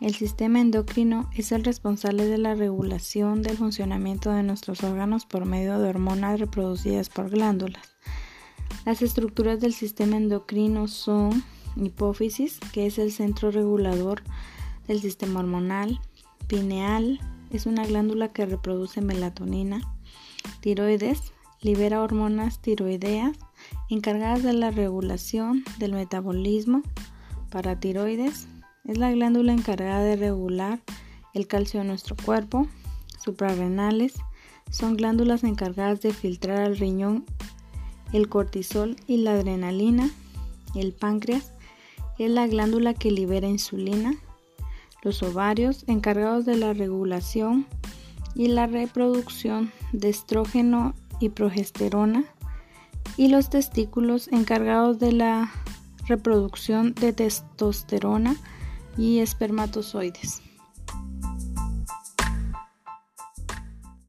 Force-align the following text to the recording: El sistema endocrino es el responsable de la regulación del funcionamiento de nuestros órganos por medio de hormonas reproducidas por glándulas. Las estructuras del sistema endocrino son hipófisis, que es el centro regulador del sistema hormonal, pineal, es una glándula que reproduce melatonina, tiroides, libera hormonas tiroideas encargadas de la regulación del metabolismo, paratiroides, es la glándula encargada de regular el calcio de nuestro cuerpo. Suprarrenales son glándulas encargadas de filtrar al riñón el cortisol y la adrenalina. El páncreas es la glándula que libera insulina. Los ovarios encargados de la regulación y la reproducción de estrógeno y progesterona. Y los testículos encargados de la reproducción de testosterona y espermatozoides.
El 0.00 0.14
sistema 0.14 0.60
endocrino 0.60 1.28
es 1.36 1.52
el 1.52 1.62
responsable 1.62 2.24
de 2.24 2.38
la 2.38 2.54
regulación 2.54 3.42
del 3.42 3.58
funcionamiento 3.58 4.30
de 4.30 4.42
nuestros 4.42 4.82
órganos 4.82 5.26
por 5.26 5.44
medio 5.44 5.78
de 5.78 5.90
hormonas 5.90 6.40
reproducidas 6.40 7.10
por 7.10 7.28
glándulas. 7.28 7.96
Las 8.86 9.02
estructuras 9.02 9.60
del 9.60 9.74
sistema 9.74 10.16
endocrino 10.16 10.88
son 10.88 11.44
hipófisis, 11.76 12.58
que 12.72 12.86
es 12.86 12.98
el 12.98 13.12
centro 13.12 13.50
regulador 13.50 14.22
del 14.88 15.00
sistema 15.00 15.40
hormonal, 15.40 16.00
pineal, 16.46 17.20
es 17.50 17.66
una 17.66 17.84
glándula 17.84 18.32
que 18.32 18.46
reproduce 18.46 19.02
melatonina, 19.02 19.82
tiroides, 20.60 21.34
libera 21.60 22.00
hormonas 22.00 22.62
tiroideas 22.62 23.36
encargadas 23.90 24.42
de 24.42 24.54
la 24.54 24.70
regulación 24.70 25.62
del 25.78 25.92
metabolismo, 25.92 26.82
paratiroides, 27.50 28.48
es 28.90 28.98
la 28.98 29.12
glándula 29.12 29.52
encargada 29.52 30.02
de 30.02 30.16
regular 30.16 30.80
el 31.32 31.46
calcio 31.46 31.78
de 31.78 31.86
nuestro 31.86 32.16
cuerpo. 32.16 32.66
Suprarrenales 33.22 34.14
son 34.68 34.96
glándulas 34.96 35.44
encargadas 35.44 36.00
de 36.00 36.12
filtrar 36.12 36.58
al 36.58 36.76
riñón 36.76 37.24
el 38.12 38.28
cortisol 38.28 38.96
y 39.06 39.18
la 39.18 39.34
adrenalina. 39.34 40.10
El 40.74 40.92
páncreas 40.92 41.52
es 42.18 42.32
la 42.32 42.48
glándula 42.48 42.92
que 42.92 43.12
libera 43.12 43.46
insulina. 43.46 44.16
Los 45.02 45.22
ovarios 45.22 45.84
encargados 45.86 46.44
de 46.44 46.56
la 46.56 46.72
regulación 46.72 47.66
y 48.34 48.48
la 48.48 48.66
reproducción 48.66 49.70
de 49.92 50.08
estrógeno 50.08 50.94
y 51.20 51.28
progesterona. 51.28 52.24
Y 53.16 53.28
los 53.28 53.50
testículos 53.50 54.26
encargados 54.32 54.98
de 54.98 55.12
la 55.12 55.52
reproducción 56.08 56.92
de 56.94 57.12
testosterona 57.12 58.34
y 58.96 59.20
espermatozoides. 59.20 60.42